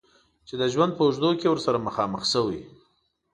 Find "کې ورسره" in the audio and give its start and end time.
1.39-1.85